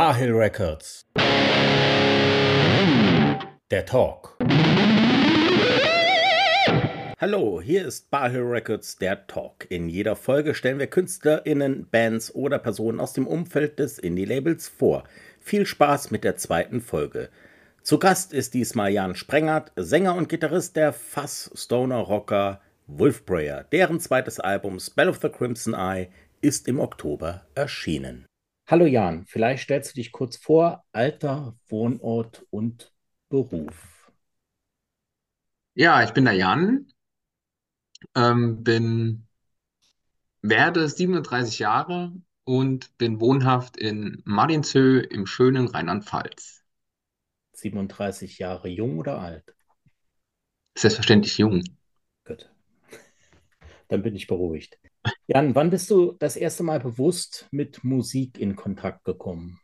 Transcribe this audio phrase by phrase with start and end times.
[0.00, 1.04] Barhill Records.
[3.70, 4.38] Der Talk.
[7.20, 9.66] Hallo, hier ist Barhill Records, der Talk.
[9.68, 15.04] In jeder Folge stellen wir KünstlerInnen, Bands oder Personen aus dem Umfeld des Indie-Labels vor.
[15.38, 17.28] Viel Spaß mit der zweiten Folge.
[17.82, 23.66] Zu Gast ist diesmal Jan Sprengert, Sänger und Gitarrist der Fass Stoner Rocker Wolfbrayer.
[23.70, 26.08] Deren zweites Album Spell of the Crimson Eye
[26.40, 28.24] ist im Oktober erschienen.
[28.70, 32.94] Hallo Jan, vielleicht stellst du dich kurz vor, Alter, Wohnort und
[33.28, 34.12] Beruf.
[35.74, 36.86] Ja, ich bin der Jan,
[38.14, 39.26] ähm, bin,
[40.40, 42.12] werde 37 Jahre
[42.44, 46.62] und bin wohnhaft in Martinshöhe im schönen Rheinland-Pfalz.
[47.54, 49.52] 37 Jahre jung oder alt?
[50.78, 51.64] Selbstverständlich jung.
[52.24, 52.48] Gut.
[53.88, 54.78] Dann bin ich beruhigt.
[55.26, 59.58] Jan, wann bist du das erste Mal bewusst mit Musik in Kontakt gekommen?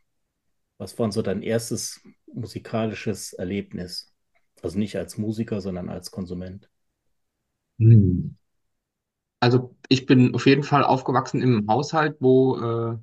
[0.77, 2.01] Was war so dein erstes
[2.33, 4.13] musikalisches Erlebnis?
[4.61, 6.69] Also nicht als Musiker, sondern als Konsument.
[7.79, 8.37] Hm.
[9.39, 12.99] Also ich bin auf jeden Fall aufgewachsen im Haushalt, wo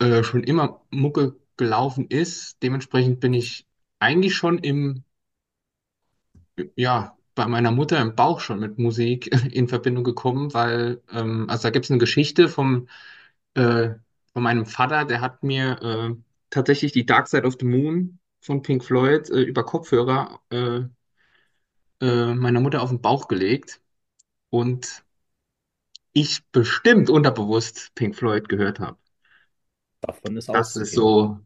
[0.00, 2.62] äh, äh, schon immer Mucke gelaufen ist.
[2.62, 3.66] Dementsprechend bin ich
[3.98, 5.04] eigentlich schon im,
[6.76, 11.64] ja, bei meiner Mutter im Bauch schon mit Musik in Verbindung gekommen, weil, ähm, also
[11.64, 12.88] da gibt es eine Geschichte vom,
[13.54, 13.90] äh,
[14.34, 16.16] von meinem Vater, der hat mir äh,
[16.50, 20.82] tatsächlich die Dark Side of the Moon von Pink Floyd äh, über Kopfhörer äh,
[22.00, 23.80] äh, meiner Mutter auf den Bauch gelegt
[24.50, 25.04] und
[26.12, 28.98] ich bestimmt unterbewusst Pink Floyd gehört habe.
[30.00, 31.38] Davon ist Das ist so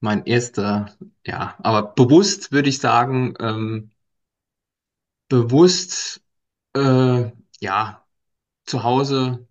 [0.00, 3.90] mein erster, ja, aber bewusst würde ich sagen, ähm,
[5.28, 6.22] bewusst,
[6.74, 7.30] äh,
[7.60, 8.06] ja,
[8.66, 9.48] zu Hause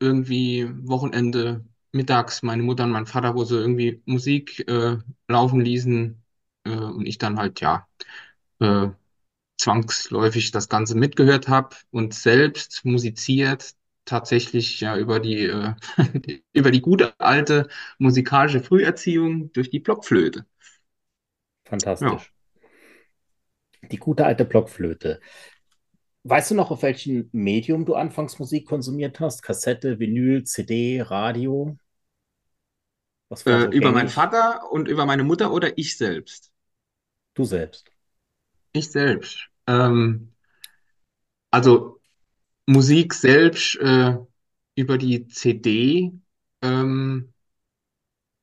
[0.00, 6.22] irgendwie Wochenende, mittags meine Mutter und mein Vater, wo sie irgendwie Musik äh, laufen ließen
[6.64, 7.88] äh, und ich dann halt, ja,
[8.60, 8.88] äh,
[9.58, 13.74] zwangsläufig das Ganze mitgehört habe und selbst musiziert,
[14.06, 15.74] tatsächlich ja über die, äh,
[16.54, 17.68] über die gute alte
[17.98, 20.46] musikalische Früherziehung durch die Blockflöte.
[22.00, 22.26] Ja.
[23.90, 25.20] Die gute alte Blockflöte.
[26.24, 29.42] Weißt du noch, auf welchem Medium du anfangs Musik konsumiert hast?
[29.42, 31.78] Kassette, Vinyl, CD, Radio?
[33.46, 34.10] Äh, so über meinen gängig?
[34.10, 36.52] Vater und über meine Mutter oder ich selbst?
[37.34, 37.92] Du selbst.
[38.72, 39.48] Ich selbst.
[39.66, 40.32] Ähm,
[41.50, 42.00] also
[42.66, 44.16] Musik selbst äh,
[44.76, 46.12] über die CD.
[46.62, 47.32] Ähm,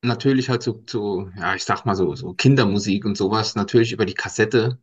[0.01, 4.05] natürlich halt so, so, ja, ich sag mal so, so Kindermusik und sowas, natürlich über
[4.05, 4.79] die Kassette.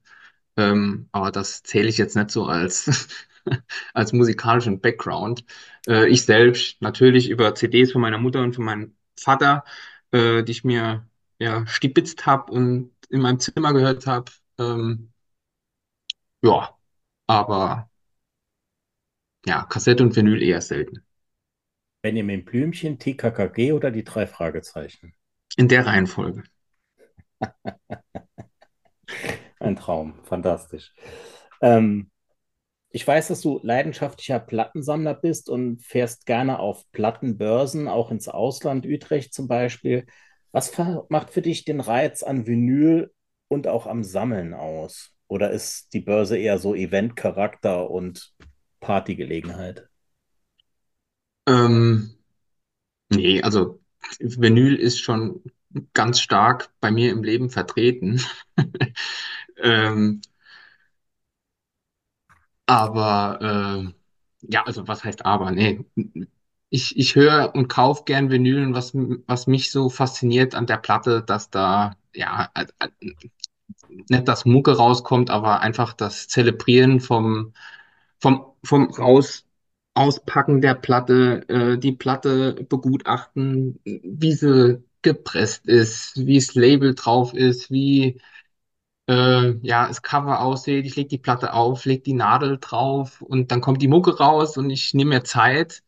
[0.60, 3.08] Ähm, aber das zähle ich jetzt nicht so als,
[3.94, 5.44] als musikalischen Background.
[5.88, 9.64] Äh, ich selbst natürlich über CDs von meiner Mutter und von meinem Vater,
[10.12, 14.30] äh, die ich mir ja stibitzt habe und in meinem Zimmer gehört habe.
[14.58, 15.12] Ähm,
[16.42, 16.76] ja,
[17.26, 17.90] aber
[19.46, 21.04] ja, Kassette und Vinyl eher selten.
[22.02, 25.14] Benjamin Blümchen, TKKG oder die drei Fragezeichen?
[25.56, 26.42] In der Reihenfolge.
[29.60, 30.92] Ein Traum, fantastisch.
[31.62, 32.10] Ähm,
[32.90, 38.86] ich weiß, dass du leidenschaftlicher Plattensammler bist und fährst gerne auf Plattenbörsen, auch ins Ausland,
[38.86, 40.06] Utrecht zum Beispiel.
[40.52, 40.72] Was
[41.10, 43.12] macht für dich den Reiz an Vinyl
[43.48, 45.12] und auch am Sammeln aus?
[45.28, 48.32] Oder ist die Börse eher so Eventcharakter und
[48.80, 49.88] Partygelegenheit?
[51.46, 52.16] Ähm,
[53.10, 53.80] nee, also
[54.20, 55.42] Vinyl ist schon
[55.94, 58.22] ganz stark bei mir im Leben vertreten.
[59.62, 60.20] Ähm,
[62.66, 63.38] aber
[63.90, 63.92] äh,
[64.52, 65.50] ja, also was heißt aber?
[65.50, 65.84] Nee.
[66.70, 71.22] Ich, ich höre und kaufe gern Vinylen, was, was mich so fasziniert an der Platte,
[71.22, 72.88] dass da ja äh, äh,
[74.08, 77.52] nicht das Mucke rauskommt, aber einfach das Zelebrieren vom,
[78.20, 79.46] vom, vom Raus,
[79.94, 87.34] Auspacken der Platte, äh, die Platte begutachten, wie sie gepresst ist, wie das Label drauf
[87.34, 88.20] ist, wie
[89.10, 90.86] äh, ja, das Cover aussieht.
[90.86, 94.56] Ich lege die Platte auf, lege die Nadel drauf und dann kommt die Mucke raus
[94.56, 95.82] und ich nehme mir Zeit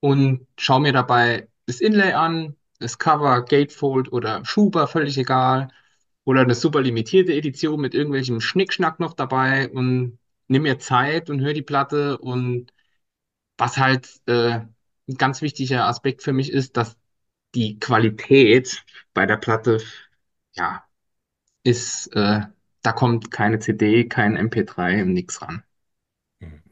[0.00, 5.68] und schaue mir dabei das Inlay an, das Cover, Gatefold oder Schuber, völlig egal.
[6.24, 11.40] Oder eine super limitierte Edition mit irgendwelchem Schnickschnack noch dabei und nimm mir Zeit und
[11.40, 12.18] hör die Platte.
[12.18, 12.72] Und
[13.58, 14.60] was halt äh,
[15.08, 16.96] ein ganz wichtiger Aspekt für mich ist, dass
[17.54, 18.84] die Qualität
[19.14, 19.78] bei der Platte,
[20.54, 20.84] ja,
[21.64, 22.42] ist, äh,
[22.82, 25.62] da kommt keine CD, kein MP3 und nix ran.
[26.40, 26.62] Mhm.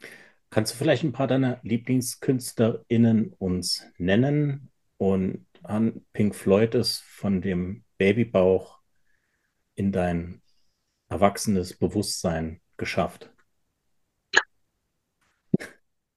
[0.51, 7.41] Kannst du vielleicht ein paar deiner Lieblingskünstlerinnen uns nennen und an Pink Floyd es von
[7.41, 8.81] dem Babybauch
[9.77, 10.43] in dein
[11.09, 13.31] erwachsenes Bewusstsein geschafft?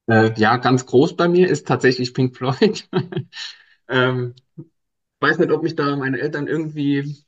[0.05, 2.89] Äh, ja, ganz groß bei mir ist tatsächlich Pink Floyd.
[3.87, 4.35] ähm,
[5.21, 7.23] weiß nicht, ob mich da meine Eltern irgendwie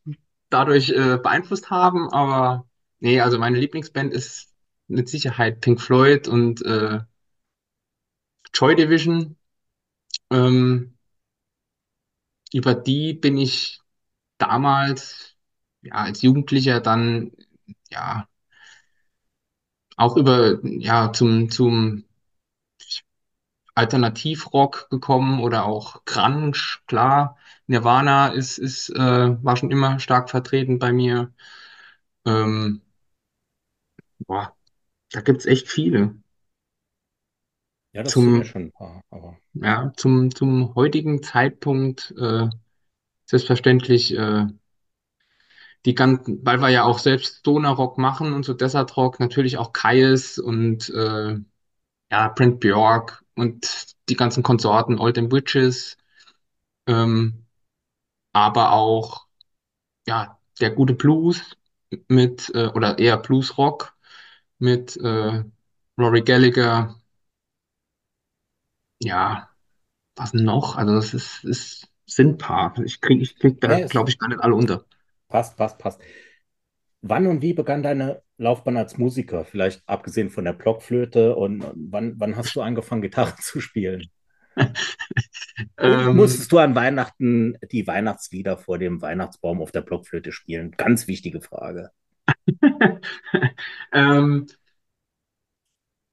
[0.49, 2.67] dadurch äh, beeinflusst haben, aber
[2.99, 4.53] nee, also meine Lieblingsband ist
[4.87, 6.99] mit Sicherheit Pink Floyd und äh,
[8.53, 9.37] Joy Division.
[10.31, 10.97] Ähm,
[12.53, 13.81] über die bin ich
[14.37, 15.35] damals,
[15.81, 17.31] ja, als Jugendlicher dann,
[17.91, 18.27] ja,
[19.97, 22.04] auch über, ja, zum, zum
[23.75, 26.53] Alternativrock gekommen oder auch Grunge,
[26.87, 27.37] klar.
[27.67, 31.33] Nirvana ist, ist, äh, war schon immer stark vertreten bei mir.
[32.25, 32.81] Ähm,
[34.27, 34.55] boah,
[35.11, 36.15] da gibt's echt viele.
[37.93, 42.49] Ja, das sind ja Zum, schon ein paar, aber ja, zum, zum heutigen Zeitpunkt äh,
[43.25, 44.47] selbstverständlich äh,
[45.85, 49.73] die ganzen, weil wir ja auch selbst Stoner-Rock machen und so Desert Rock, natürlich auch
[49.73, 51.37] Kyuss und äh,
[52.11, 55.97] ja, Brent Bjork und die ganzen Konsorten, Old and Witches,
[56.87, 57.45] ähm,
[58.33, 59.27] aber auch
[60.07, 61.57] ja, der gute Blues
[62.07, 63.95] mit, äh, oder eher Blues-Rock
[64.59, 65.43] mit äh,
[65.97, 66.95] Rory Gallagher,
[68.99, 69.49] ja,
[70.15, 70.75] was noch?
[70.75, 72.77] Also das ist, ist sind ein paar.
[72.83, 74.85] Ich krieg, ich krieg da, es glaube ich, gar nicht alle unter.
[75.27, 76.01] passt, passt, passt.
[77.01, 79.45] Wann und wie begann deine Laufbahn als Musiker?
[79.45, 84.09] Vielleicht abgesehen von der Blockflöte und wann, wann hast du angefangen, Gitarre zu spielen?
[85.77, 90.71] Ähm, musstest du an Weihnachten die Weihnachtslieder vor dem Weihnachtsbaum auf der Blockflöte spielen?
[90.71, 91.91] Ganz wichtige Frage.
[93.93, 94.47] ähm,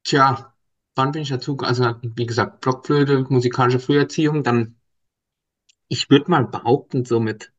[0.04, 0.54] tja,
[0.94, 1.56] wann bin ich dazu?
[1.58, 4.76] Also, wie gesagt, Blockflöte, musikalische Früherziehung, dann,
[5.88, 7.52] ich würde mal behaupten, so mit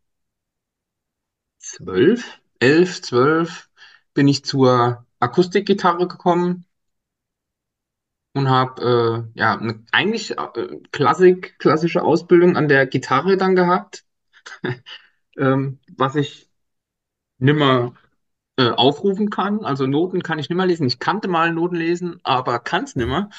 [1.59, 3.69] zwölf, elf, zwölf
[4.13, 6.65] bin ich zur Akustikgitarre gekommen
[8.33, 14.05] und habe äh, ja eine, eigentlich äh, Klassik, klassische Ausbildung an der Gitarre dann gehabt,
[15.37, 16.49] ähm, was ich
[17.37, 17.93] nimmer
[18.57, 19.65] äh, aufrufen kann.
[19.65, 20.87] Also Noten kann ich nimmer lesen.
[20.87, 23.29] Ich kannte mal Noten lesen, aber kann es nimmer,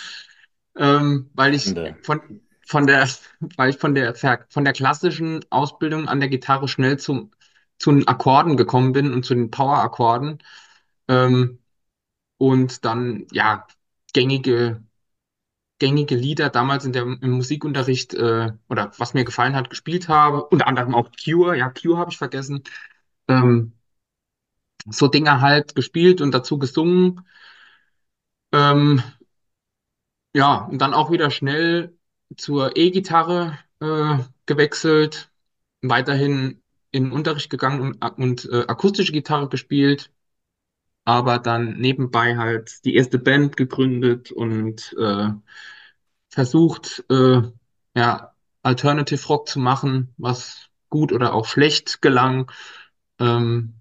[0.77, 3.09] ähm, weil ich von von der
[3.57, 4.15] weil ich von der
[4.49, 7.31] von der klassischen Ausbildung an der Gitarre schnell zum
[7.79, 10.39] zu den Akkorden gekommen bin und zu den Power-Akkorden
[11.09, 11.59] ähm,
[12.39, 13.67] und dann ja
[14.13, 14.83] gängige
[15.79, 20.45] gängige Lieder damals in der, im Musikunterricht äh, oder was mir gefallen hat, gespielt habe.
[20.47, 22.63] Unter anderem auch Cure, ja, Cure habe ich vergessen.
[23.29, 23.73] Ähm,
[24.87, 27.27] so Dinge halt gespielt und dazu gesungen.
[28.53, 29.03] Ähm,
[30.35, 31.97] ja, und dann auch wieder schnell
[32.37, 35.31] zur E-Gitarre äh, gewechselt,
[35.83, 40.11] weiterhin in den Unterricht gegangen und, und äh, akustische Gitarre gespielt,
[41.05, 45.29] aber dann nebenbei halt die erste Band gegründet und äh,
[46.31, 47.43] versucht, äh,
[47.95, 52.51] ja, Alternative Rock zu machen, was gut oder auch schlecht gelang.
[53.19, 53.75] Ähm,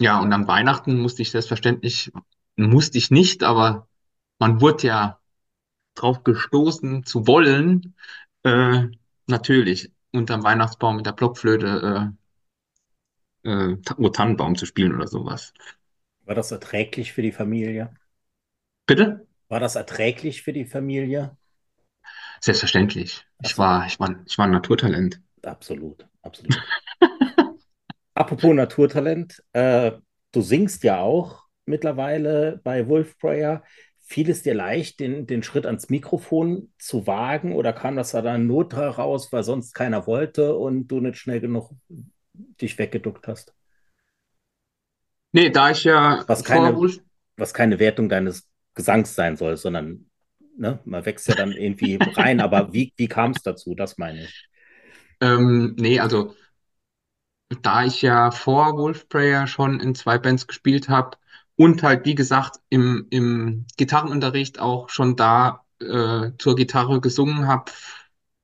[0.00, 2.12] ja, und an Weihnachten musste ich selbstverständlich,
[2.56, 3.88] musste ich nicht, aber
[4.38, 5.20] man wurde ja
[5.94, 7.94] drauf gestoßen zu wollen,
[8.44, 8.88] äh,
[9.26, 12.14] natürlich unterm Weihnachtsbaum mit der Blockflöte
[13.44, 15.52] äh, äh, Tannenbaum zu spielen oder sowas.
[16.24, 17.94] War das erträglich für die Familie?
[18.86, 19.26] Bitte?
[19.46, 21.36] War das erträglich für die Familie?
[22.42, 23.26] Selbstverständlich.
[23.40, 25.20] Ich Also, war, ich war, ich war ein Naturtalent.
[25.44, 26.68] absolut, absolut.
[28.14, 29.92] Apropos Naturtalent, äh,
[30.32, 33.62] du singst ja auch mittlerweile bei Wolf Prayer.
[34.04, 38.20] Fiel es dir leicht, den, den Schritt ans Mikrofon zu wagen oder kam das da
[38.20, 41.70] dann Not raus, weil sonst keiner wollte und du nicht schnell genug
[42.34, 43.54] dich weggeduckt hast?
[45.32, 46.98] Nee, da ich ja Was vor keine, Wolf,
[47.36, 50.10] was keine Wertung deines Gesangs sein soll, sondern
[50.56, 52.40] ne, man wächst ja dann irgendwie rein.
[52.40, 53.74] Aber wie, wie kam es dazu?
[53.74, 54.48] Das meine ich.
[55.20, 56.34] ähm, nee, also
[57.62, 61.18] da ich ja vor Wolfprayer schon in zwei Bands gespielt habe
[61.56, 67.70] und halt, wie gesagt, im, im Gitarrenunterricht auch schon da äh, zur Gitarre gesungen habe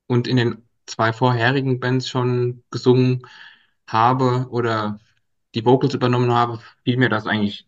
[0.07, 3.27] und in den zwei vorherigen Bands schon gesungen
[3.87, 5.01] habe oder
[5.55, 7.67] die Vocals übernommen habe, fiel mir das eigentlich,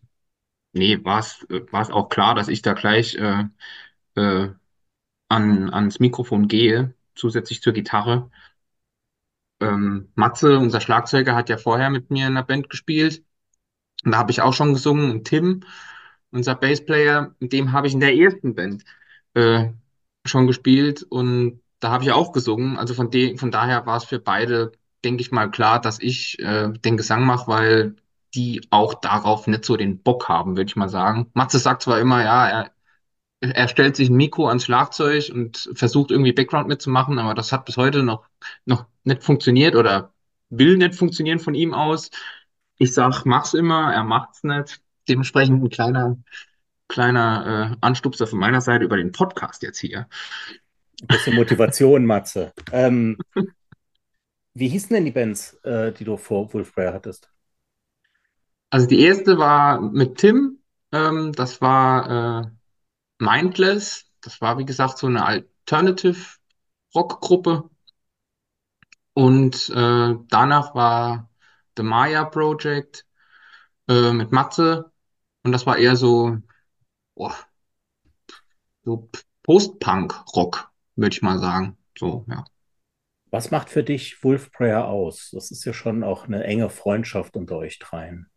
[0.73, 3.45] nee, war es auch klar, dass ich da gleich äh,
[4.15, 4.49] äh,
[5.29, 8.29] an, ans Mikrofon gehe, zusätzlich zur Gitarre.
[9.59, 13.23] Ähm, Matze, unser Schlagzeuger, hat ja vorher mit mir in einer Band gespielt.
[14.03, 15.11] Und da habe ich auch schon gesungen.
[15.11, 15.63] Und Tim,
[16.31, 18.83] unser Bassplayer, mit dem habe ich in der ersten Band
[19.35, 19.69] äh,
[20.25, 21.03] schon gespielt.
[21.03, 22.77] Und da habe ich auch gesungen.
[22.77, 24.71] Also von, de von daher war es für beide,
[25.03, 27.95] denke ich mal, klar, dass ich äh, den Gesang mache, weil
[28.33, 31.29] die auch darauf nicht so den Bock haben, würde ich mal sagen.
[31.33, 32.71] Matze sagt zwar immer, ja, er,
[33.41, 37.65] er stellt sich ein Mikro ans Schlagzeug und versucht irgendwie Background mitzumachen, aber das hat
[37.65, 38.25] bis heute noch,
[38.65, 40.13] noch nicht funktioniert oder
[40.49, 42.11] will nicht funktionieren von ihm aus.
[42.77, 44.81] Ich sag, mach's immer, er macht's nicht.
[45.09, 46.17] Dementsprechend ein kleiner,
[46.87, 50.07] kleiner äh, Anstupser von meiner Seite über den Podcast jetzt hier.
[51.01, 52.53] Ein bisschen Motivation, Matze.
[52.71, 53.17] Ähm,
[54.53, 57.29] wie hießen denn die Bands, äh, die du vor Wolfbreyer hattest?
[58.69, 60.59] Also die erste war mit Tim,
[60.91, 62.51] ähm, das war äh,
[63.19, 66.17] Mindless, das war wie gesagt so eine Alternative
[66.95, 67.69] Rockgruppe.
[69.13, 71.29] Und äh, danach war
[71.77, 73.05] The Maya Project
[73.89, 74.91] äh, mit Matze
[75.43, 76.37] und das war eher so,
[77.15, 77.35] boah,
[78.83, 79.09] so
[79.43, 81.77] Post-Punk-Rock, würde ich mal sagen.
[81.97, 82.43] So, ja.
[83.31, 85.31] Was macht für dich Wolf Prayer aus?
[85.31, 88.29] Das ist ja schon auch eine enge Freundschaft unter euch dreien.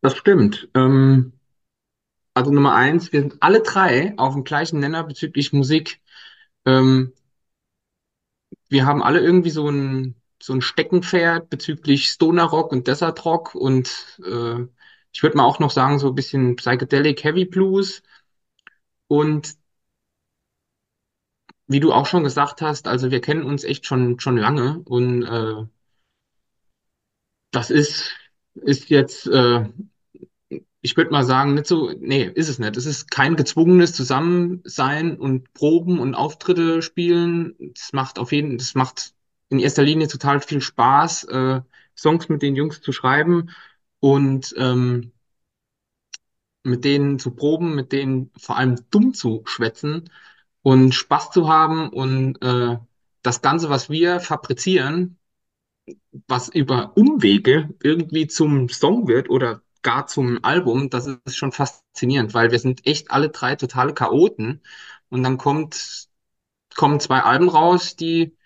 [0.00, 0.68] Das stimmt.
[0.74, 1.32] Ähm,
[2.34, 6.00] also Nummer eins, wir sind alle drei auf dem gleichen Nenner bezüglich Musik.
[6.66, 7.12] Ähm,
[8.68, 13.54] wir haben alle irgendwie so ein, so ein Steckenpferd bezüglich Stoner Rock und Desert Rock
[13.54, 14.66] und äh,
[15.12, 18.02] ich würde mal auch noch sagen, so ein bisschen Psychedelic Heavy Blues.
[19.08, 19.56] Und
[21.66, 25.22] wie du auch schon gesagt hast, also wir kennen uns echt schon, schon lange und
[25.22, 25.64] äh,
[27.50, 28.12] das ist,
[28.54, 29.68] ist jetzt, äh,
[30.80, 32.76] ich würde mal sagen, nicht so, nee, ist es nicht.
[32.76, 37.54] Es ist kein gezwungenes Zusammensein und Proben und Auftritte spielen.
[37.74, 39.14] Das macht auf jeden, das macht
[39.48, 41.60] in erster Linie total viel Spaß, äh,
[41.96, 43.50] Songs mit den Jungs zu schreiben
[44.00, 45.12] und ähm,
[46.64, 50.10] mit denen zu proben, mit denen vor allem dumm zu schwätzen
[50.62, 52.78] und Spaß zu haben und äh,
[53.22, 55.18] das Ganze, was wir fabrizieren,
[56.28, 62.34] was über Umwege irgendwie zum Song wird oder gar zum Album, das ist schon faszinierend,
[62.34, 64.62] weil wir sind echt alle drei totale Chaoten.
[65.08, 66.08] Und dann kommt,
[66.76, 68.36] kommen zwei Alben raus, die,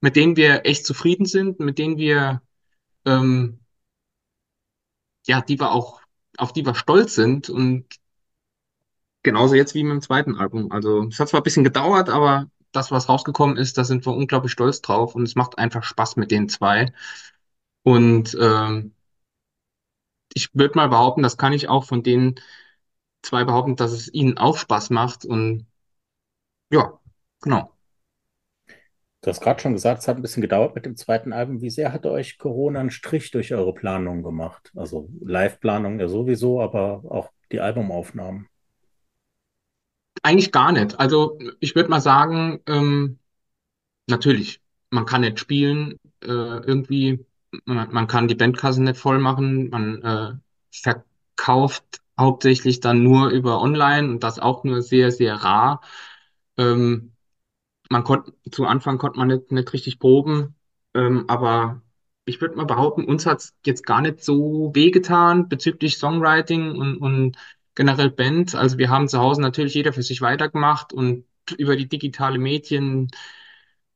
[0.00, 2.42] mit denen wir echt zufrieden sind, mit denen wir,
[3.04, 3.60] ähm,
[5.26, 6.00] ja, die wir auch,
[6.38, 7.50] auf die wir stolz sind.
[7.50, 7.86] Und
[9.26, 10.72] genauso jetzt wie mit dem zweiten Album.
[10.72, 14.14] Also es hat zwar ein bisschen gedauert, aber das, was rausgekommen ist, da sind wir
[14.14, 16.92] unglaublich stolz drauf und es macht einfach Spaß mit den zwei.
[17.82, 18.94] Und ähm,
[20.34, 22.36] ich würde mal behaupten, das kann ich auch von den
[23.22, 25.24] zwei behaupten, dass es ihnen auch Spaß macht.
[25.24, 25.66] Und
[26.70, 27.00] ja,
[27.42, 27.72] genau.
[29.22, 31.60] Du hast gerade schon gesagt, es hat ein bisschen gedauert mit dem zweiten Album.
[31.60, 34.70] Wie sehr hat euch Corona einen Strich durch eure Planung gemacht?
[34.76, 38.48] Also Live-Planung ja sowieso, aber auch die Albumaufnahmen.
[40.22, 40.98] Eigentlich gar nicht.
[40.98, 43.18] Also ich würde mal sagen, ähm,
[44.08, 47.26] natürlich, man kann nicht spielen, äh, irgendwie,
[47.66, 50.34] man, man kann die Bandkasse nicht voll machen, man äh,
[50.72, 55.82] verkauft hauptsächlich dann nur über online und das auch nur sehr, sehr rar.
[56.58, 57.12] Ähm,
[57.90, 60.54] man konnte, zu Anfang konnte man nicht, nicht richtig proben,
[60.94, 61.82] ähm, aber
[62.24, 66.98] ich würde mal behaupten, uns hat es jetzt gar nicht so wehgetan bezüglich Songwriting und,
[66.98, 67.36] und
[67.76, 68.56] generell Band.
[68.56, 71.26] Also wir haben zu Hause natürlich jeder für sich weitergemacht und
[71.58, 73.10] über die digitale Medien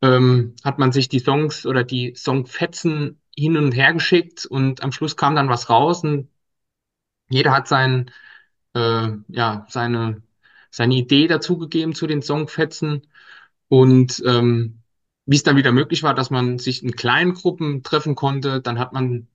[0.03, 4.93] ähm, hat man sich die Songs oder die Songfetzen hin und her geschickt und am
[4.93, 6.29] Schluss kam dann was raus und
[7.29, 8.11] jeder hat sein,
[8.75, 10.23] äh, ja, seine,
[10.71, 13.07] seine Idee dazugegeben zu den Songfetzen
[13.69, 14.83] und ähm,
[15.27, 18.79] wie es dann wieder möglich war, dass man sich in kleinen Gruppen treffen konnte, dann
[18.79, 19.29] hat man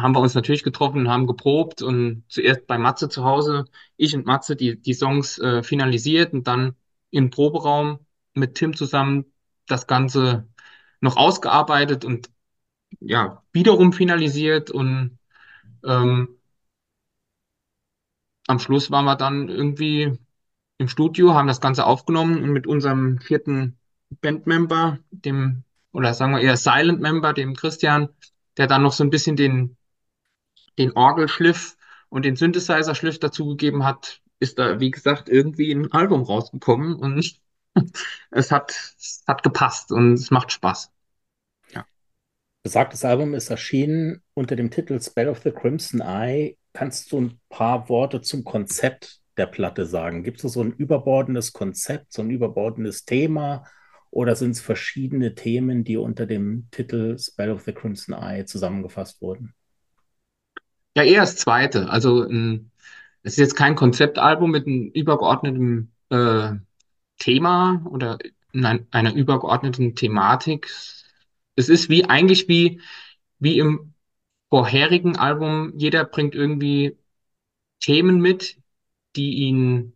[0.00, 4.26] haben wir uns natürlich getroffen, haben geprobt und zuerst bei Matze zu Hause, ich und
[4.26, 6.74] Matze, die, die Songs äh, finalisiert und dann
[7.10, 8.00] im Proberaum
[8.34, 9.26] mit Tim zusammen
[9.66, 10.48] das Ganze
[11.00, 12.30] noch ausgearbeitet und
[13.00, 15.18] ja, wiederum finalisiert und
[15.84, 16.38] ähm,
[18.46, 20.18] am Schluss waren wir dann irgendwie
[20.78, 23.78] im Studio, haben das Ganze aufgenommen und mit unserem vierten
[24.20, 28.08] Bandmember, dem, oder sagen wir eher Silent Member, dem Christian,
[28.56, 29.76] der dann noch so ein bisschen den
[30.78, 31.76] den Orgelschliff
[32.08, 37.40] und den Synthesizer-Schliff dazugegeben hat, ist da, wie gesagt, irgendwie ein Album rausgekommen und
[38.30, 40.92] es hat, es hat gepasst und es macht Spaß.
[41.72, 41.86] Ja.
[42.62, 46.56] Besagtes Album ist erschienen unter dem Titel Spell of the Crimson Eye.
[46.72, 50.22] Kannst du ein paar Worte zum Konzept der Platte sagen?
[50.22, 53.64] Gibt es so ein überbordendes Konzept, so ein überbordendes Thema?
[54.10, 59.20] Oder sind es verschiedene Themen, die unter dem Titel Spell of the Crimson Eye zusammengefasst
[59.20, 59.54] wurden?
[60.96, 61.88] Ja, eher das zweite.
[61.90, 62.70] Also ein,
[63.22, 66.52] es ist jetzt kein Konzeptalbum mit einem übergeordneten äh,
[67.18, 68.18] Thema oder
[68.52, 70.70] in einer übergeordneten Thematik.
[71.56, 72.80] Es ist wie eigentlich wie,
[73.38, 73.94] wie im
[74.50, 75.72] vorherigen Album.
[75.76, 76.98] Jeder bringt irgendwie
[77.80, 78.58] Themen mit,
[79.16, 79.94] die ihn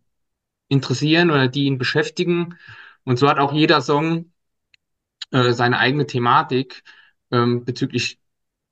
[0.69, 2.57] interessieren oder die ihn beschäftigen.
[3.05, 4.31] Und so hat auch jeder Song
[5.31, 6.83] äh, seine eigene Thematik
[7.31, 8.19] ähm, bezüglich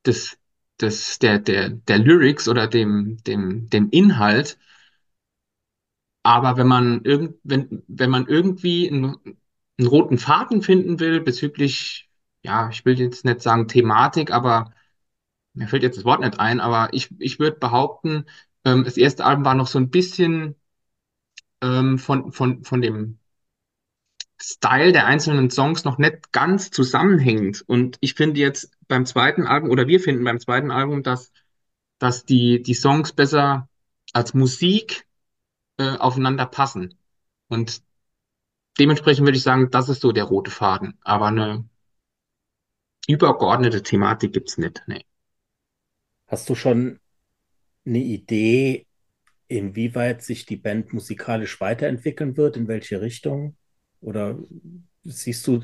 [0.05, 0.36] des,
[0.81, 4.57] des, der, der, der Lyrics oder dem, dem, dem Inhalt.
[6.23, 9.15] Aber wenn man, irgend, wenn, wenn man irgendwie einen,
[9.79, 12.09] einen roten Faden finden will bezüglich,
[12.43, 14.73] ja, ich will jetzt nicht sagen Thematik, aber
[15.53, 18.25] mir fällt jetzt das Wort nicht ein, aber ich, ich würde behaupten,
[18.65, 20.55] ähm, das erste Album war noch so ein bisschen
[21.61, 23.19] ähm, von, von, von dem
[24.39, 27.63] Style der einzelnen Songs noch nicht ganz zusammenhängend.
[27.67, 31.31] Und ich finde jetzt beim zweiten Album, oder wir finden beim zweiten Album, dass,
[31.99, 33.67] dass die, die Songs besser
[34.13, 35.07] als Musik
[35.77, 36.97] äh, aufeinander passen.
[37.47, 37.81] Und
[38.79, 40.97] dementsprechend würde ich sagen, das ist so der rote Faden.
[41.01, 41.67] Aber eine
[43.07, 44.83] übergeordnete Thematik gibt's nicht.
[44.87, 45.05] Nee.
[46.27, 46.99] Hast du schon
[47.85, 48.85] eine Idee,
[49.47, 53.55] inwieweit sich die Band musikalisch weiterentwickeln wird, in welche Richtung?
[54.01, 54.37] Oder
[55.03, 55.63] siehst du,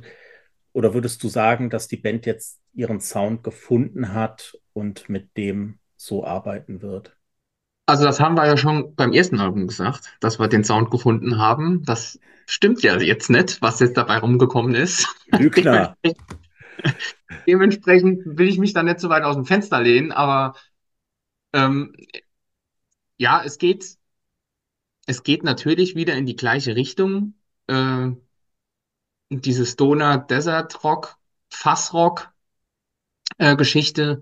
[0.71, 5.79] oder würdest du sagen, dass die Band jetzt ihren Sound gefunden hat und mit dem
[5.95, 7.15] so arbeiten wird?
[7.85, 11.37] Also das haben wir ja schon beim ersten Album gesagt, dass wir den Sound gefunden
[11.37, 11.83] haben.
[11.83, 15.07] Das stimmt ja jetzt nicht, was jetzt dabei rumgekommen ist.
[15.27, 15.97] Lügner.
[17.47, 20.55] Dementsprechend will ich mich da nicht so weit aus dem Fenster lehnen, aber
[21.51, 21.93] ähm,
[23.17, 23.97] ja, es geht,
[25.05, 27.35] es geht natürlich wieder in die gleiche Richtung.
[27.67, 28.11] Äh,
[29.41, 31.17] diese Stoner Desert Rock,
[31.49, 32.31] Fassrock
[33.37, 34.21] äh, Geschichte.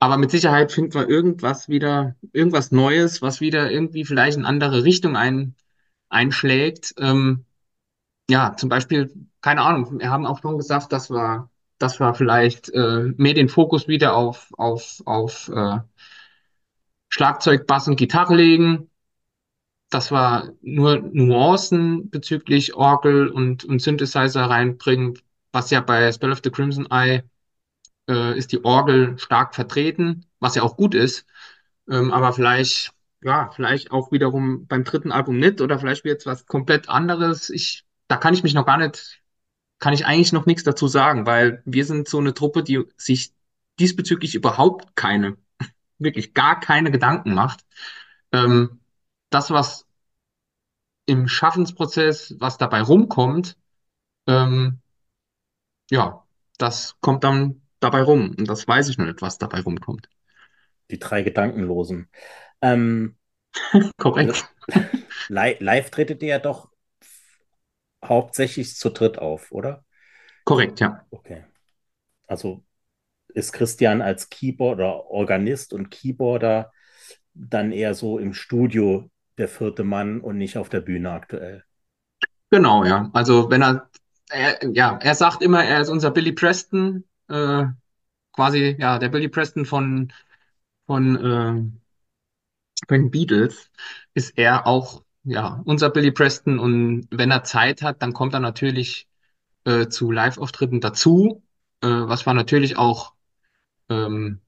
[0.00, 4.84] Aber mit Sicherheit finden wir irgendwas wieder, irgendwas Neues, was wieder irgendwie vielleicht in andere
[4.84, 5.56] Richtung ein,
[6.08, 6.94] einschlägt.
[6.98, 7.44] Ähm,
[8.30, 12.68] ja, zum Beispiel, keine Ahnung, wir haben auch schon gesagt, dass wir, dass wir vielleicht
[12.70, 15.78] äh, mehr den Fokus wieder auf, auf, auf äh,
[17.08, 18.90] Schlagzeug, Bass und Gitarre legen.
[19.90, 25.18] Dass wir nur Nuancen bezüglich Orgel und, und Synthesizer reinbringen,
[25.52, 27.22] was ja bei Spell of the Crimson Eye
[28.08, 31.26] äh, ist die Orgel stark vertreten, was ja auch gut ist.
[31.88, 36.26] Ähm, aber vielleicht, ja, vielleicht auch wiederum beim dritten Album nicht oder vielleicht wird es
[36.26, 37.50] was komplett anderes.
[37.50, 39.22] Ich, da kann ich mich noch gar nicht,
[39.78, 43.32] kann ich eigentlich noch nichts dazu sagen, weil wir sind so eine Truppe, die sich
[43.78, 45.36] diesbezüglich überhaupt keine
[45.98, 47.64] wirklich gar keine Gedanken macht.
[48.32, 48.80] Ähm,
[49.30, 49.86] das, was
[51.06, 53.56] im Schaffensprozess, was dabei rumkommt,
[54.26, 54.80] ähm,
[55.90, 56.24] ja,
[56.58, 58.34] das kommt dann dabei rum.
[58.38, 60.08] Und das weiß ich noch nicht, was dabei rumkommt.
[60.90, 62.08] Die drei Gedankenlosen.
[62.60, 63.16] Ähm,
[63.96, 64.46] Korrekt.
[65.28, 66.70] Live, live tretet ihr ja doch
[68.04, 69.84] hauptsächlich zu dritt auf, oder?
[70.44, 71.06] Korrekt, ja.
[71.10, 71.44] Okay.
[72.26, 72.64] Also
[73.28, 76.72] ist Christian als Keyboarder, Organist und Keyboarder
[77.34, 81.64] dann eher so im Studio der vierte Mann und nicht auf der Bühne aktuell.
[82.50, 83.10] Genau, ja.
[83.12, 83.88] Also wenn er,
[84.30, 87.64] er ja, er sagt immer, er ist unser Billy Preston, äh,
[88.32, 90.12] quasi, ja, der Billy Preston von,
[90.86, 93.70] von, äh, von Beatles,
[94.14, 98.40] ist er auch, ja, unser Billy Preston und wenn er Zeit hat, dann kommt er
[98.40, 99.08] natürlich
[99.64, 101.42] äh, zu Live-Auftritten dazu,
[101.82, 103.14] äh, was wir natürlich auch
[103.90, 104.40] ähm,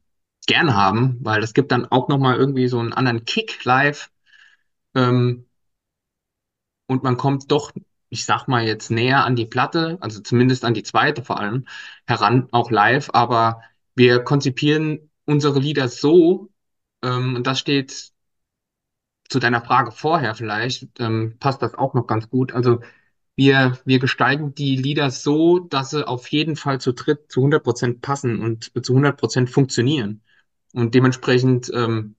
[0.46, 4.10] gern haben, weil das gibt dann auch nochmal irgendwie so einen anderen Kick live.
[4.94, 5.46] Ähm,
[6.86, 7.72] und man kommt doch,
[8.08, 11.66] ich sag mal jetzt näher an die Platte, also zumindest an die zweite vor allem,
[12.06, 13.62] heran, auch live, aber
[13.94, 16.50] wir konzipieren unsere Lieder so,
[17.02, 18.12] ähm, und das steht
[19.28, 22.52] zu deiner Frage vorher vielleicht, ähm, passt das auch noch ganz gut.
[22.52, 22.80] Also
[23.36, 27.62] wir, wir gestalten die Lieder so, dass sie auf jeden Fall zu dritt zu 100
[27.64, 30.22] Prozent passen und zu 100 Prozent funktionieren.
[30.72, 32.16] Und dementsprechend ähm,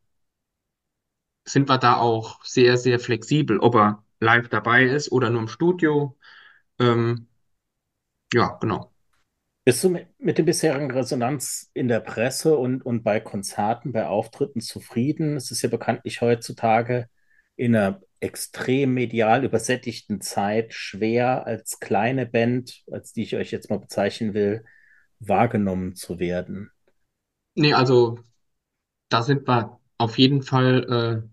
[1.46, 5.48] sind wir da auch sehr, sehr flexibel, ob er live dabei ist oder nur im
[5.48, 6.18] Studio.
[6.80, 7.28] Ähm,
[8.34, 8.92] ja, genau.
[9.64, 14.62] Bist du mit, der bisherigen Resonanz in der Presse und, und bei Konzerten, bei Auftritten
[14.62, 15.36] zufrieden?
[15.36, 17.08] Es ist ja bekanntlich heutzutage
[17.56, 23.70] in einer extrem medial übersättigten Zeit schwer als kleine Band, als die ich euch jetzt
[23.70, 24.64] mal bezeichnen will,
[25.20, 26.72] wahrgenommen zu werden?
[27.56, 28.20] Nee, also
[29.10, 31.30] da sind wir auf jeden Fall äh,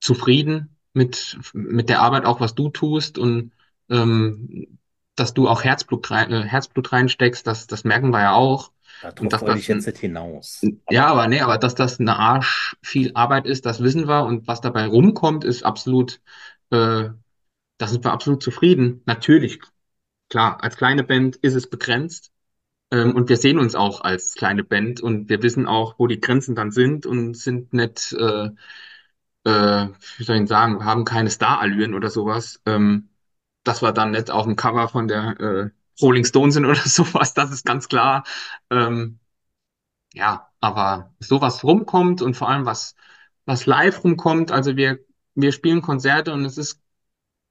[0.00, 3.52] zufrieden mit, mit der Arbeit, auch was du tust und
[3.88, 4.78] ähm,
[5.14, 8.72] dass du auch Herzblut, rein, äh, Herzblut reinsteckst, das, das merken wir ja auch.
[9.02, 10.62] Darauf wollte ich jetzt nicht hinaus.
[10.88, 14.24] Ja, aber nee, aber dass das eine Arsch viel Arbeit ist, das wissen wir.
[14.24, 16.20] Und was dabei rumkommt, ist absolut,
[16.70, 17.10] äh,
[17.78, 19.02] da sind wir absolut zufrieden.
[19.04, 19.60] Natürlich
[20.28, 22.32] klar, als kleine Band ist es begrenzt.
[22.90, 26.20] Ähm, und wir sehen uns auch als kleine Band und wir wissen auch, wo die
[26.20, 28.50] Grenzen dann sind und sind nicht, äh,
[29.44, 32.60] äh, wie soll ich sagen, haben keine Starallüren oder sowas.
[32.66, 33.10] Ähm,
[33.64, 35.70] dass wir dann nicht auf dem Cover von der äh,
[36.02, 38.24] Rolling Stone sind oder sowas, das ist ganz klar.
[38.70, 39.18] Ähm,
[40.14, 42.96] ja, aber sowas rumkommt und vor allem was,
[43.46, 45.00] was live rumkommt, also wir,
[45.34, 46.82] wir spielen Konzerte und es ist,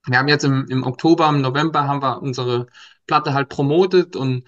[0.05, 2.67] wir haben jetzt im, im Oktober, im November haben wir unsere
[3.07, 4.45] Platte halt promotet und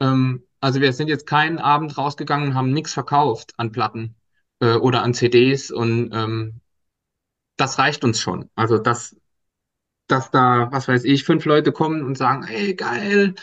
[0.00, 4.16] ähm, also wir sind jetzt keinen Abend rausgegangen und haben nichts verkauft an Platten
[4.60, 6.60] äh, oder an CDs und ähm,
[7.56, 8.50] das reicht uns schon.
[8.54, 9.16] Also das,
[10.08, 13.34] dass da, was weiß ich, fünf Leute kommen und sagen, hey, geil,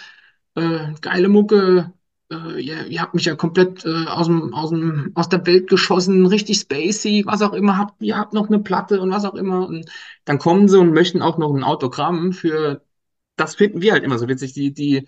[0.56, 1.94] äh, geile Mucke,
[2.32, 5.70] äh, ihr, ihr habt mich ja komplett äh, aus dem, aus dem, aus der Welt
[5.70, 9.36] geschossen, richtig spacey, was auch immer, habt, ihr habt noch eine Platte und was auch
[9.36, 9.68] immer.
[9.68, 9.90] Und
[10.26, 12.84] dann kommen sie und möchten auch noch ein Autogramm für,
[13.36, 15.08] das finden wir halt immer so witzig, die, die,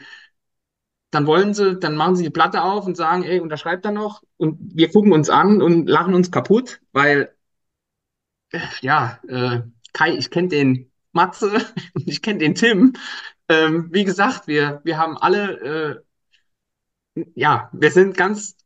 [1.16, 4.24] dann wollen sie, dann machen sie die Platte auf und sagen, ey, unterschreibt da noch.
[4.38, 7.34] Und wir gucken uns an und lachen uns kaputt, weil,
[8.52, 9.62] äh, ja, äh,
[9.94, 11.52] Kai, ich kenne den Matze,
[12.06, 12.94] ich kenne den Tim.
[13.50, 16.04] Ähm, wie gesagt, wir, wir haben alle,
[17.16, 18.58] äh, ja, wir sind ganz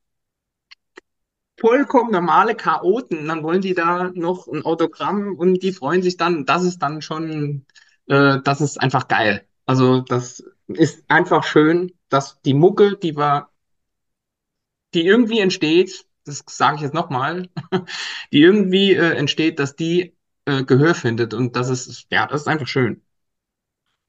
[1.59, 3.27] vollkommen normale Chaoten.
[3.27, 6.45] Dann wollen die da noch ein Autogramm und die freuen sich dann.
[6.45, 7.65] Das ist dann schon,
[8.07, 9.45] äh, das ist einfach geil.
[9.65, 10.43] Also das
[10.75, 13.49] ist einfach schön, dass die Mucke, die wir,
[14.93, 17.49] die irgendwie entsteht, das sage ich jetzt nochmal,
[18.32, 22.47] die irgendwie äh, entsteht, dass die äh, Gehör findet und das ist, ja, das ist
[22.47, 23.01] einfach schön.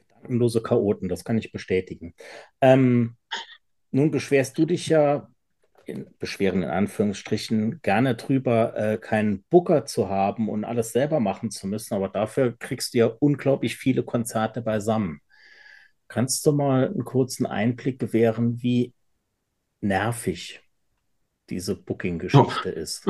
[0.08, 2.14] Gedankenlose Chaoten, das kann ich bestätigen.
[2.60, 3.16] Ähm,
[3.90, 5.28] nun beschwerst du dich ja,
[5.86, 11.50] in, beschweren in Anführungsstrichen, gerne drüber, äh, keinen Booker zu haben und alles selber machen
[11.50, 15.20] zu müssen, aber dafür kriegst du ja unglaublich viele Konzerte beisammen.
[16.10, 18.94] Kannst du mal einen kurzen Einblick gewähren, wie
[19.82, 20.62] nervig
[21.50, 22.70] diese Booking-Geschichte Oh.
[22.70, 23.06] ist?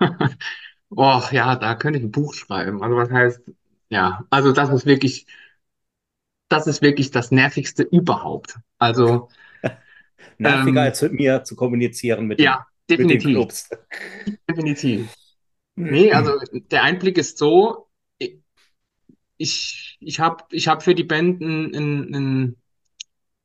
[0.90, 2.82] Boah, ja, da könnte ich ein Buch schreiben.
[2.82, 3.42] Also was heißt,
[3.90, 5.26] ja, also das ist wirklich,
[6.48, 8.58] das ist wirklich das Nervigste überhaupt.
[8.78, 9.28] Also,
[10.38, 13.68] Nerviger ähm, als mit mir zu kommunizieren mit den, ja, mit den definitiv, Clubs.
[14.48, 15.14] definitiv.
[15.76, 17.87] Nee, also der Einblick ist so,
[19.38, 22.56] ich, ich habe ich hab für die Band ein, ein, ein,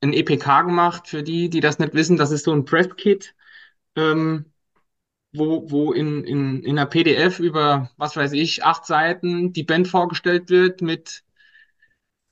[0.02, 3.36] ein EPK gemacht, für die, die das nicht wissen, das ist so ein Press-Kit,
[3.96, 4.46] ähm,
[5.34, 9.88] wo, wo in, in, in einer PDF über, was weiß ich, acht Seiten die Band
[9.88, 11.24] vorgestellt wird mit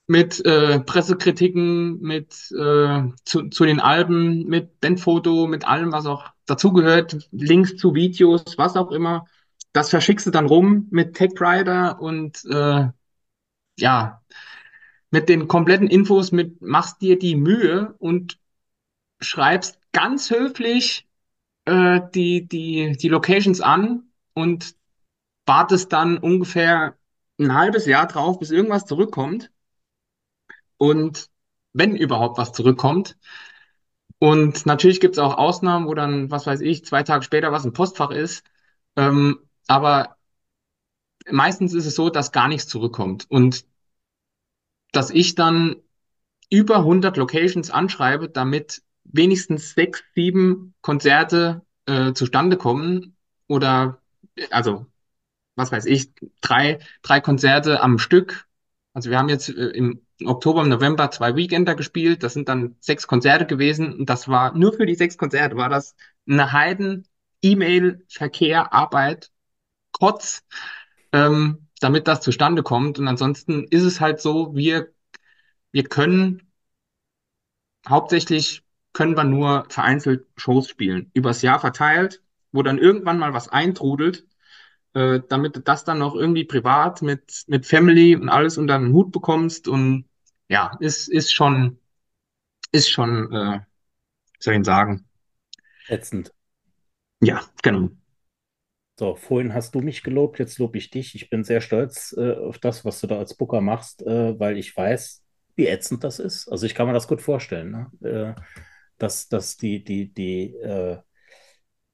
[0.08, 6.26] mit äh, Pressekritiken, mit äh, zu, zu den Alben, mit Bandfoto, mit allem, was auch
[6.46, 9.26] dazugehört, Links zu Videos, was auch immer.
[9.72, 12.88] Das verschickst du dann rum mit TechRider und äh,
[13.82, 14.22] ja,
[15.12, 18.40] mit den kompletten Infos, mit machst dir die Mühe und
[19.20, 21.08] schreibst ganz höflich
[21.66, 24.76] äh, die, die, die Locations an und
[25.46, 26.98] wartest dann ungefähr
[27.40, 29.52] ein halbes Jahr drauf, bis irgendwas zurückkommt.
[30.78, 31.30] Und
[31.74, 33.18] wenn überhaupt was zurückkommt.
[34.20, 37.66] Und natürlich gibt es auch Ausnahmen, wo dann, was weiß ich, zwei Tage später was
[37.66, 38.44] im Postfach ist.
[38.96, 40.18] Ähm, aber
[41.30, 43.26] meistens ist es so, dass gar nichts zurückkommt.
[43.30, 43.66] Und
[44.92, 45.76] dass ich dann
[46.50, 53.16] über 100 Locations anschreibe, damit wenigstens sechs, sieben Konzerte äh, zustande kommen.
[53.48, 54.02] Oder,
[54.50, 54.86] also,
[55.56, 58.48] was weiß ich, drei, drei Konzerte am Stück.
[58.94, 62.24] Also wir haben jetzt äh, im Oktober, im November zwei Weekender gespielt.
[62.24, 63.94] Das sind dann sechs Konzerte gewesen.
[63.94, 65.96] Und das war nur für die sechs Konzerte war das
[66.28, 67.08] eine Heiden
[67.42, 69.32] E-Mail, Verkehr, Arbeit,
[69.92, 70.44] Kotz,
[71.12, 73.00] ähm, damit das zustande kommt.
[73.00, 74.94] Und ansonsten ist es halt so, wir,
[75.72, 76.52] wir können
[77.88, 78.64] hauptsächlich
[78.94, 84.28] können wir nur vereinzelt Shows spielen, übers Jahr verteilt, wo dann irgendwann mal was eintrudelt,
[84.94, 88.94] äh, damit du das dann noch irgendwie privat mit, mit Family und alles unter den
[88.94, 89.68] Hut bekommst.
[89.68, 90.06] Und
[90.50, 91.80] ja, ist, ist schon,
[92.72, 95.06] ist schon, äh, wie soll ich sagen?
[95.88, 96.34] Ätzend.
[97.22, 97.90] Ja, genau.
[99.02, 101.16] So, vorhin hast du mich gelobt, jetzt lobe ich dich.
[101.16, 104.60] Ich bin sehr stolz äh, auf das, was du da als Booker machst, äh, weil
[104.60, 105.24] ich weiß,
[105.56, 106.48] wie ätzend das ist.
[106.50, 108.36] Also ich kann mir das gut vorstellen, ne?
[108.38, 108.42] Äh,
[109.00, 111.00] dass, dass die, die, die, äh,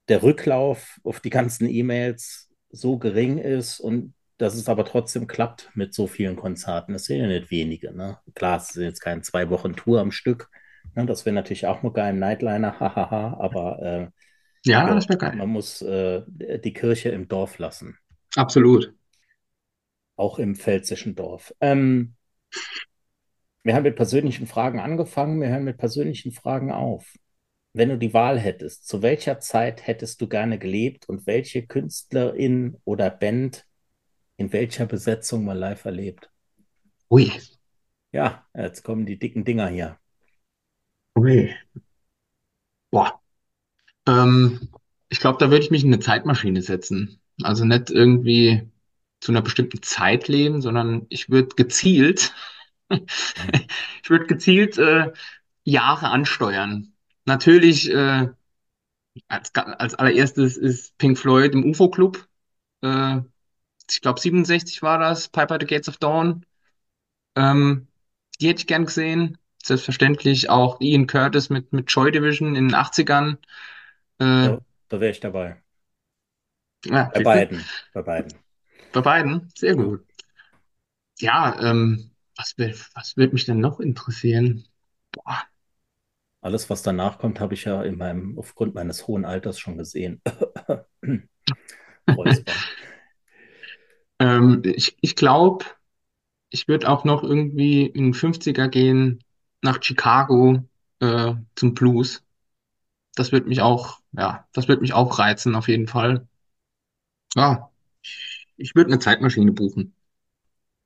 [0.08, 5.70] der Rücklauf auf die ganzen E-Mails so gering ist und dass es aber trotzdem klappt
[5.74, 6.92] mit so vielen Konzerten.
[6.92, 7.96] Das sind ja nicht wenige.
[7.96, 8.18] Ne?
[8.34, 10.50] Klar, es sind jetzt keine zwei Wochen Tour am Stück.
[10.94, 11.06] Ne?
[11.06, 14.08] Das wäre natürlich auch mal geil, ein Nightliner, hahaha, aber äh,
[14.64, 15.36] Ja, das wäre geil.
[15.36, 17.98] man muss äh, die Kirche im Dorf lassen,
[18.36, 18.92] Absolut.
[20.16, 21.54] auch im pfälzischen Dorf.
[21.60, 22.14] Ähm,
[23.62, 27.14] Wir haben mit persönlichen Fragen angefangen, wir hören mit persönlichen Fragen auf.
[27.74, 32.76] Wenn du die Wahl hättest, zu welcher Zeit hättest du gerne gelebt und welche Künstlerin
[32.84, 33.66] oder Band
[34.36, 36.30] in welcher Besetzung mal live erlebt?
[37.10, 37.30] Ui,
[38.12, 39.98] Ja, jetzt kommen die dicken Dinger hier.
[41.16, 41.54] ui.
[42.90, 43.20] Boah.
[44.08, 44.60] Ähm,
[45.10, 47.20] ich glaube, da würde ich mich in eine Zeitmaschine setzen.
[47.42, 48.68] Also nicht irgendwie
[49.20, 52.34] zu einer bestimmten Zeit leben, sondern ich würde gezielt,
[52.90, 55.12] ich würde gezielt äh,
[55.64, 56.94] Jahre ansteuern.
[57.26, 58.28] Natürlich, äh,
[59.28, 62.26] als, als allererstes ist Pink Floyd im UFO-Club.
[62.82, 63.20] Äh,
[63.90, 66.44] ich glaube, 67 war das, Piper the Gates of Dawn.
[67.36, 67.88] Ähm,
[68.40, 69.38] die hätte ich gern gesehen.
[69.62, 73.38] Selbstverständlich auch Ian Curtis mit, mit Joy Division in den 80ern.
[74.18, 75.62] Äh, Da, da wäre ich dabei.
[76.84, 77.38] ja, Bei siehst du?
[77.40, 77.70] beiden.
[77.92, 78.38] Bei beiden.
[78.92, 80.04] Bei beiden, sehr gut.
[81.20, 84.64] Ja, ähm, was will, was wird mich denn noch interessieren?
[85.12, 85.42] Boah,
[86.40, 90.20] Alles, was danach kommt, habe ich ja in meinem, aufgrund meines hohen Alters schon gesehen.
[94.18, 95.64] Ähm, ich ich glaube,
[96.50, 99.22] ich würde auch noch irgendwie in den 50er gehen,
[99.62, 100.62] nach Chicago,
[101.00, 102.24] äh, zum Blues.
[103.14, 106.26] Das wird mich auch, ja, das wird mich auch reizen, auf jeden Fall.
[107.36, 107.70] Ja,
[108.56, 109.94] ich würde eine Zeitmaschine buchen.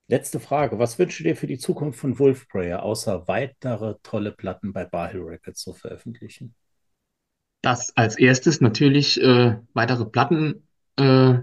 [0.07, 0.79] Letzte Frage.
[0.79, 5.09] Was wünschst du dir für die Zukunft von Wolfprayer, außer weitere tolle Platten bei Bar
[5.09, 6.55] Hill Records zu veröffentlichen?
[7.63, 10.67] Das als erstes natürlich äh, weitere Platten
[10.97, 11.39] äh,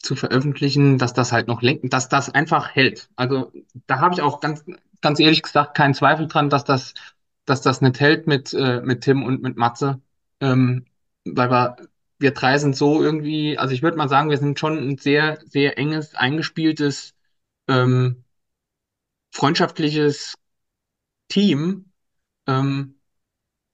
[0.00, 3.08] zu veröffentlichen, dass das halt noch lenken, dass das einfach hält.
[3.16, 3.52] Also
[3.86, 4.64] da habe ich auch ganz,
[5.00, 6.92] ganz ehrlich gesagt keinen Zweifel dran, dass das,
[7.46, 10.00] dass das nicht hält mit, äh, mit Tim und mit Matze.
[10.42, 10.86] Ähm,
[11.24, 11.76] weil wir,
[12.18, 15.40] wir drei sind so irgendwie, also ich würde mal sagen, wir sind schon ein sehr,
[15.46, 17.14] sehr enges, eingespieltes,
[17.68, 18.24] ähm,
[19.32, 20.34] freundschaftliches
[21.28, 21.92] Team,
[22.46, 22.96] ähm,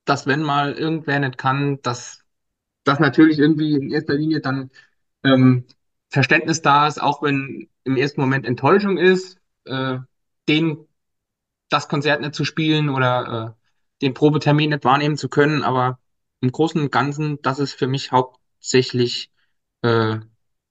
[0.05, 2.25] dass wenn mal irgendwer nicht kann, dass
[2.85, 4.71] das natürlich irgendwie in erster Linie dann
[5.25, 5.65] ähm,
[6.11, 9.99] Verständnis da ist, auch wenn im ersten Moment Enttäuschung ist, äh,
[10.49, 10.87] den
[11.71, 15.99] das Konzert nicht zu spielen oder äh, den Probetermin nicht wahrnehmen zu können, aber
[16.41, 19.31] im Großen und Ganzen, das ist für mich hauptsächlich,
[19.83, 20.19] äh,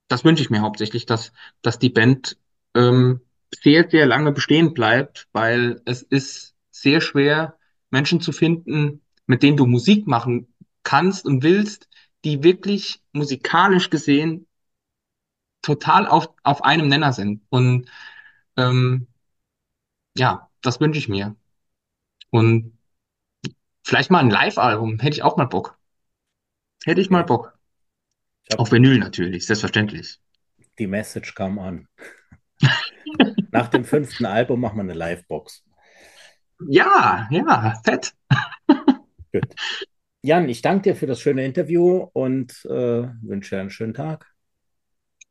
[0.08, 2.38] das wünsche ich mir hauptsächlich, dass, dass die Band
[2.76, 3.22] ähm,
[3.54, 7.58] sehr, sehr lange bestehen bleibt, weil es ist sehr schwer,
[7.90, 10.54] Menschen zu finden, mit denen du Musik machen
[10.84, 11.90] kannst und willst,
[12.24, 14.48] die wirklich musikalisch gesehen
[15.62, 17.42] total auf, auf einem Nenner sind.
[17.50, 17.90] Und
[18.58, 19.08] ähm,
[20.18, 21.36] ja, das wünsche ich mir.
[22.30, 22.77] Und
[23.88, 25.78] vielleicht mal ein Live-Album, hätte ich auch mal Bock.
[26.84, 27.24] Hätte ich mal.
[27.24, 27.58] Bock.
[28.50, 30.20] Ich Auf Vinyl natürlich, selbstverständlich.
[30.80, 31.88] die Message kam an.
[33.52, 35.64] Nach dem fünften Album machen wir eine Livebox.
[36.68, 38.14] Ja, ja, fett.
[39.34, 39.56] Gut.
[40.22, 44.34] Jan, ich danke dir für das schöne Interview und äh, wünsche dir einen schönen Tag.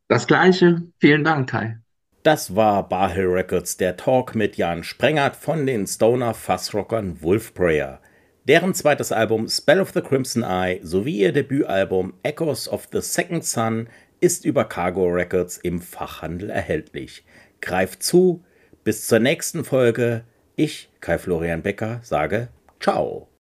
[0.08, 0.82] Das Gleiche.
[0.98, 1.78] Vielen Dank, Kai.
[2.22, 8.00] Das war Bar Hill Records, der Talk mit Jan Sprengert von den Stoner Fussrockern Wolfprayer.
[8.48, 13.44] Deren zweites Album Spell of the Crimson Eye sowie ihr Debütalbum Echoes of the Second
[13.44, 13.88] Sun
[14.20, 17.24] ist über Cargo Records im Fachhandel erhältlich.
[17.60, 18.44] Greift zu,
[18.84, 20.22] bis zur nächsten Folge.
[20.54, 23.26] Ich, Kai Florian Becker, sage Ciao.